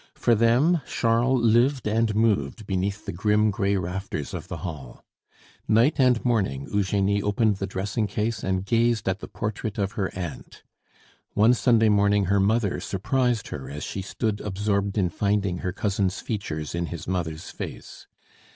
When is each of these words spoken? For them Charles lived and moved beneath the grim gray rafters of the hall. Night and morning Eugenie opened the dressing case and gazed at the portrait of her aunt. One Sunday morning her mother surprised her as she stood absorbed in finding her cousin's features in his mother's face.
For 0.15 0.33
them 0.33 0.81
Charles 0.87 1.43
lived 1.45 1.85
and 1.87 2.15
moved 2.15 2.65
beneath 2.65 3.05
the 3.05 3.11
grim 3.11 3.51
gray 3.51 3.77
rafters 3.77 4.33
of 4.33 4.47
the 4.47 4.57
hall. 4.65 5.05
Night 5.67 5.99
and 5.99 6.25
morning 6.25 6.67
Eugenie 6.73 7.21
opened 7.21 7.57
the 7.57 7.67
dressing 7.67 8.07
case 8.07 8.43
and 8.43 8.65
gazed 8.65 9.07
at 9.07 9.19
the 9.19 9.27
portrait 9.27 9.77
of 9.77 9.91
her 9.91 10.09
aunt. 10.17 10.63
One 11.35 11.53
Sunday 11.53 11.89
morning 11.89 12.25
her 12.33 12.39
mother 12.39 12.79
surprised 12.79 13.49
her 13.49 13.69
as 13.69 13.83
she 13.83 14.01
stood 14.01 14.41
absorbed 14.41 14.97
in 14.97 15.09
finding 15.11 15.59
her 15.59 15.71
cousin's 15.71 16.19
features 16.19 16.73
in 16.73 16.87
his 16.87 17.07
mother's 17.07 17.51
face. 17.51 18.07